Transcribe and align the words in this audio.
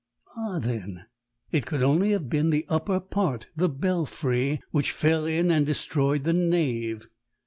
Ah, 0.35 0.57
then, 0.57 1.05
it 1.51 1.67
could 1.67 1.83
only 1.83 2.09
have 2.09 2.27
been 2.27 2.49
the 2.49 2.65
upper 2.69 2.99
part 2.99 3.45
the 3.55 3.69
belfry 3.69 4.59
which 4.71 4.91
fell 4.93 5.25
in 5.27 5.51
and 5.51 5.63
destroyed 5.63 6.23
the 6.23 6.33
nave. 6.33 7.05